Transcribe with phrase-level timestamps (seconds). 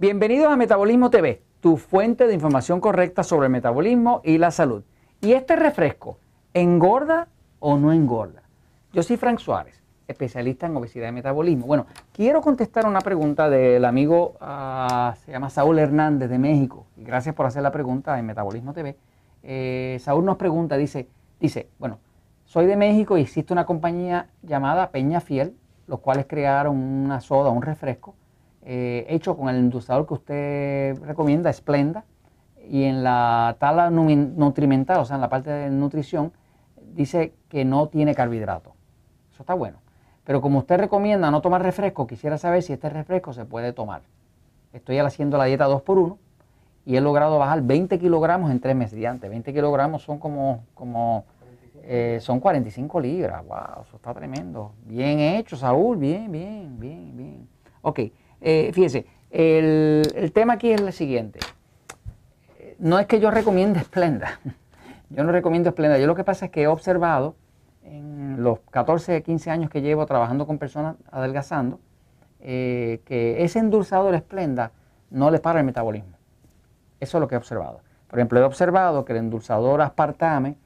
[0.00, 4.82] Bienvenidos a Metabolismo TV, tu fuente de información correcta sobre el metabolismo y la salud.
[5.20, 6.16] ¿Y este refresco
[6.54, 7.28] engorda
[7.58, 8.40] o no engorda?
[8.94, 11.66] Yo soy Frank Suárez, especialista en obesidad y metabolismo.
[11.66, 11.84] Bueno,
[12.14, 16.86] quiero contestar una pregunta del amigo, ah, se llama Saúl Hernández de México.
[16.96, 18.96] Y gracias por hacer la pregunta en Metabolismo TV.
[19.42, 21.98] Eh, Saúl nos pregunta, dice, dice, bueno,
[22.46, 25.54] soy de México y existe una compañía llamada Peña Fiel,
[25.86, 28.14] los cuales crearon una soda, un refresco
[28.72, 32.04] eh, hecho con el endulzador que usted recomienda, Splenda,
[32.68, 36.32] y en la tabla nutrimental, o sea, en la parte de nutrición,
[36.94, 38.72] dice que no tiene carbohidratos.
[39.32, 39.78] Eso está bueno.
[40.22, 44.02] Pero como usted recomienda no tomar refresco, quisiera saber si este refresco se puede tomar.
[44.72, 46.16] Estoy haciendo la dieta 2x1
[46.86, 48.96] y he logrado bajar 20 kilogramos en tres meses.
[48.96, 49.28] de antes.
[49.28, 51.24] 20 kilogramos son como, como
[51.82, 53.44] eh, son 45 libras.
[53.44, 53.82] ¡Wow!
[53.84, 54.74] Eso está tremendo.
[54.84, 55.96] Bien hecho, Saúl.
[55.96, 57.48] Bien, bien, bien, bien.
[57.82, 57.98] Ok.
[58.40, 61.40] Eh, fíjese, el, tema aquí es el siguiente.
[62.78, 64.40] No es que yo recomiende Splenda.
[65.10, 65.98] Yo no recomiendo Splenda.
[65.98, 67.34] Yo lo que pasa es que he observado
[67.82, 71.80] en los 14, 15 años que llevo trabajando con personas adelgazando,
[72.38, 74.70] eh, que ese endulzador Splenda
[75.10, 76.16] no le para el metabolismo.
[77.00, 77.80] Eso es lo que he observado.
[78.06, 80.56] Por ejemplo, he observado que el endulzador aspartame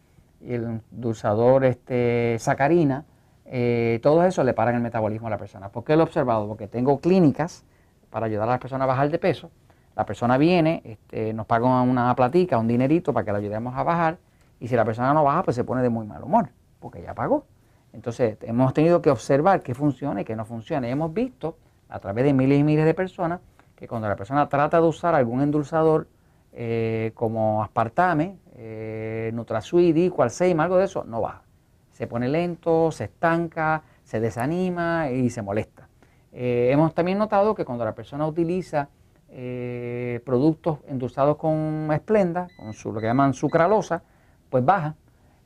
[0.42, 3.06] y el endulzador este, sacarina
[3.47, 5.69] eh, todo eso le paran el metabolismo a la persona.
[5.69, 6.48] ¿Por qué lo he observado?
[6.48, 7.64] Porque tengo clínicas
[8.11, 9.51] para ayudar a las personas a bajar de peso.
[9.97, 13.83] La persona viene, este, nos paga una platica, un dinerito para que la ayudemos a
[13.83, 14.19] bajar.
[14.61, 16.48] Y si la persona no baja, pues se pone de muy mal humor,
[16.81, 17.45] porque ya pagó.
[17.92, 20.89] Entonces, hemos tenido que observar qué funciona y qué no funciona.
[20.89, 21.58] Y hemos visto,
[21.89, 23.41] a través de miles y miles de personas,
[23.77, 26.08] que cuando la persona trata de usar algún endulzador
[26.53, 31.44] eh, como aspartame, eh, Nutrasuidi, Qualseima, algo de eso, no baja
[31.95, 35.89] se pone lento, se estanca, se desanima y se molesta.
[36.33, 38.89] Eh, hemos también notado que cuando la persona utiliza
[39.29, 44.03] eh, productos endulzados con esplenda, con su, lo que llaman sucralosa,
[44.51, 44.97] pues baja.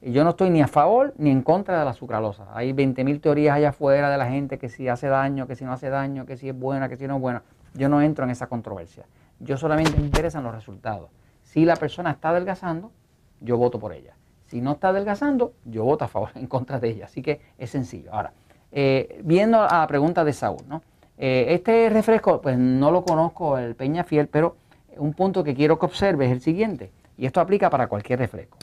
[0.00, 2.46] Y yo no estoy ni a favor ni en contra de la sucralosa.
[2.54, 5.72] Hay 20.000 teorías allá afuera de la gente que si hace daño, que si no
[5.72, 7.42] hace daño, que si es buena, que si no es buena.
[7.74, 9.04] Yo no entro en esa controversia.
[9.38, 11.10] Yo solamente me interesan los resultados.
[11.42, 12.90] Si la persona está adelgazando,
[13.40, 14.14] yo voto por ella.
[14.48, 17.04] Si no está adelgazando, yo voto a favor, en contra de ella.
[17.04, 18.12] Así que es sencillo.
[18.12, 18.32] Ahora,
[18.72, 20.82] eh, viendo a la pregunta de Saúl, ¿no?
[21.16, 24.56] Eh, este refresco, pues no lo conozco, el Peña Fiel, pero
[24.96, 28.58] un punto que quiero que observe es el siguiente, y esto aplica para cualquier refresco.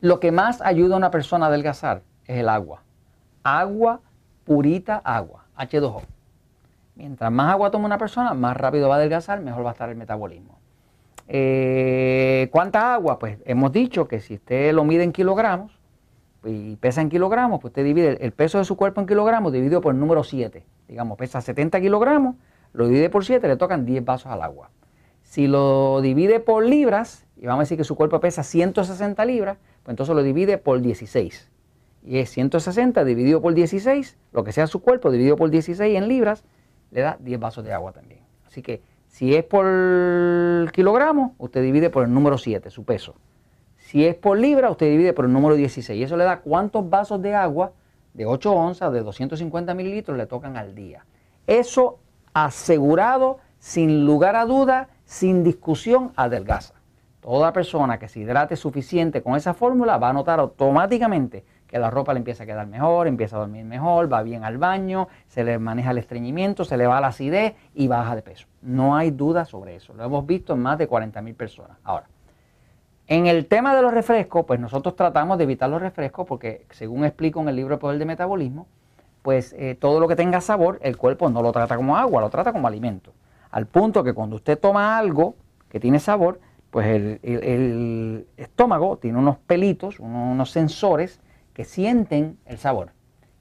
[0.00, 2.82] Lo que más ayuda a una persona a adelgazar es el agua.
[3.44, 4.00] Agua,
[4.44, 6.02] purita agua, H2O.
[6.96, 9.88] Mientras más agua toma una persona, más rápido va a adelgazar, mejor va a estar
[9.88, 10.57] el metabolismo.
[11.28, 13.18] Eh, ¿Cuánta agua?
[13.18, 15.78] Pues hemos dicho que si usted lo mide en kilogramos
[16.44, 19.82] y pesa en kilogramos, pues usted divide el peso de su cuerpo en kilogramos dividido
[19.82, 20.64] por el número 7.
[20.88, 22.36] Digamos, pesa 70 kilogramos,
[22.72, 24.70] lo divide por 7, le tocan 10 vasos al agua.
[25.22, 29.58] Si lo divide por libras, y vamos a decir que su cuerpo pesa 160 libras,
[29.82, 31.50] pues entonces lo divide por 16.
[32.06, 36.08] Y es 160 dividido por 16, lo que sea su cuerpo dividido por 16 en
[36.08, 36.44] libras,
[36.90, 38.20] le da 10 vasos de agua también.
[38.46, 43.16] Así que si es por kilogramo, usted divide por el número 7, su peso.
[43.76, 45.98] Si es por libra, usted divide por el número 16.
[45.98, 47.72] Y eso le da cuántos vasos de agua
[48.12, 51.04] de 8 onzas, de 250 mililitros, le tocan al día.
[51.46, 51.98] Eso
[52.34, 56.74] asegurado, sin lugar a duda, sin discusión, adelgaza.
[57.20, 61.90] Toda persona que se hidrate suficiente con esa fórmula va a notar automáticamente que la
[61.90, 65.44] ropa le empieza a quedar mejor, empieza a dormir mejor, va bien al baño, se
[65.44, 68.46] le maneja el estreñimiento, se le va la acidez y baja de peso.
[68.62, 69.92] No hay duda sobre eso.
[69.92, 71.76] Lo hemos visto en más de 40 mil personas.
[71.84, 72.06] Ahora,
[73.06, 77.04] en el tema de los refrescos, pues nosotros tratamos de evitar los refrescos porque, según
[77.04, 78.66] explico en el libro El Poder de Metabolismo,
[79.22, 82.30] pues eh, todo lo que tenga sabor, el cuerpo no lo trata como agua, lo
[82.30, 83.12] trata como alimento.
[83.50, 85.34] Al punto que cuando usted toma algo
[85.68, 86.40] que tiene sabor,
[86.70, 91.20] pues el, estómago tiene unos pelitos, unos sensores
[91.58, 92.92] que sienten el sabor.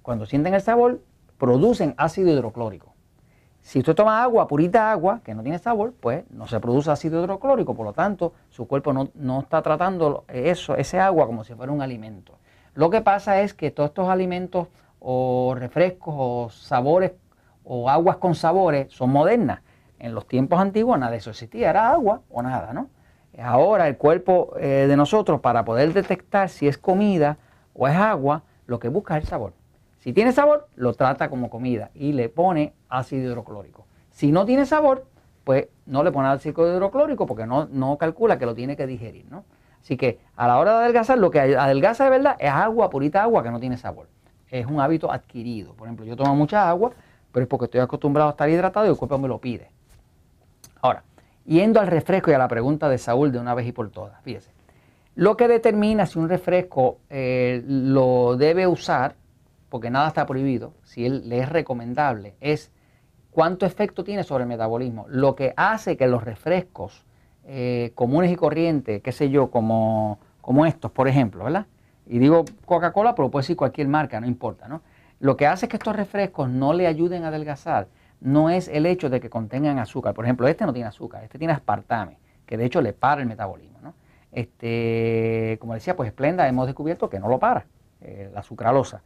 [0.02, 1.02] Cuando sienten el sabor,
[1.38, 2.96] producen ácido hidroclórico.
[3.62, 7.22] Si usted toma agua, purita agua, que no tiene sabor, pues no se produce ácido
[7.22, 11.72] hidroclórico, por lo tanto, su cuerpo no, está tratando eso, ese agua como si fuera
[11.72, 12.40] un alimento.
[12.74, 14.68] Lo que pasa es que todos estos alimentos
[15.00, 17.12] o refrescos o sabores
[17.64, 19.62] o aguas con sabores son modernas.
[20.00, 22.90] En los tiempos antiguos nada de eso existía, era agua o nada, ¿no?
[23.40, 27.38] Ahora el cuerpo eh, de nosotros, para poder detectar si es comida
[27.78, 29.54] o es agua, lo que busca es el sabor.
[30.00, 33.86] Si tiene sabor, lo trata como comida y le pone ácido hidroclórico.
[34.12, 35.06] Si no tiene sabor,
[35.44, 39.26] pues no le pone ácido hidroclórico porque no, no calcula que lo tiene que digerir,
[39.30, 39.46] ¿no?
[39.82, 43.24] Así que a la hora de adelgazar, lo que adelgaza de verdad es agua, purita
[43.24, 44.08] agua que no tiene sabor.
[44.50, 45.74] Es un hábito adquirido.
[45.74, 46.92] Por ejemplo, yo tomo mucha agua,
[47.32, 49.70] pero es porque estoy acostumbrado a estar hidratado y el cuerpo me lo pide.
[50.82, 51.04] Ahora,
[51.46, 54.22] yendo al refresco y a la pregunta de Saúl de una vez y por todas,
[54.24, 54.52] fíjese.
[55.18, 59.16] Lo que determina si un refresco eh, lo debe usar,
[59.68, 62.72] porque nada está prohibido, si él, le es recomendable, es
[63.32, 65.08] cuánto efecto tiene sobre el metabolismo.
[65.10, 67.04] Lo que hace que los refrescos
[67.46, 71.66] eh, comunes y corrientes, qué sé yo, como, como estos, por ejemplo, ¿verdad?
[72.06, 74.84] Y digo Coca-Cola, pero puede decir cualquier marca, no importa, ¿no?
[75.20, 77.88] Lo que hace que estos refrescos no le ayuden a adelgazar
[78.22, 80.14] no es el hecho de que contengan azúcar.
[80.14, 83.28] Por ejemplo, este no tiene azúcar, este tiene aspartame, que de hecho le para el
[83.28, 83.80] metabolismo.
[83.82, 83.96] ¿no?
[84.38, 87.66] Este, como decía, pues Splenda hemos descubierto que no lo para,
[88.02, 89.02] eh, la sucralosa.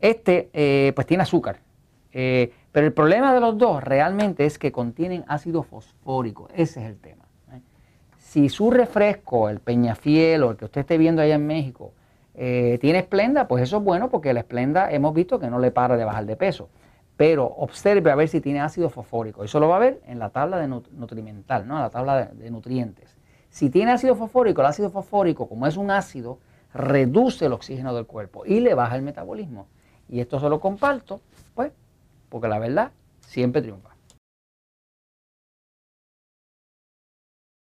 [0.00, 1.60] Este, eh, pues tiene azúcar.
[2.12, 6.48] Eh, pero el problema de los dos realmente es que contienen ácido fosfórico.
[6.56, 7.22] Ese es el tema.
[8.18, 11.92] Si su refresco, el Peñafiel o el que usted esté viendo allá en México,
[12.34, 15.96] tiene esplenda, pues eso es bueno porque la esplenda hemos visto que no le para
[15.96, 16.68] de bajar de peso
[17.16, 19.44] pero observe a ver si tiene ácido fosfórico.
[19.44, 21.76] Eso lo va a ver en la tabla de nutrimental, ¿no?
[21.76, 23.13] en la tabla de, nutrientes.
[23.54, 26.40] Si tiene ácido fosfórico, el ácido fosfórico, como es un ácido,
[26.72, 29.68] reduce el oxígeno del cuerpo y le baja el metabolismo.
[30.08, 31.20] Y esto se lo comparto,
[31.54, 31.70] pues,
[32.30, 32.90] porque la verdad
[33.20, 33.93] siempre triunfa.